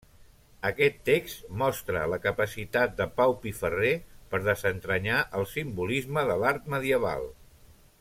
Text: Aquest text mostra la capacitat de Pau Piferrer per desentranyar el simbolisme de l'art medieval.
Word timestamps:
Aquest 0.69 0.95
text 1.09 1.43
mostra 1.61 2.01
la 2.13 2.19
capacitat 2.23 2.97
de 3.03 3.07
Pau 3.21 3.37
Piferrer 3.45 3.93
per 4.33 4.43
desentranyar 4.51 5.21
el 5.43 5.49
simbolisme 5.55 6.29
de 6.33 6.43
l'art 6.45 6.71
medieval. 6.77 7.33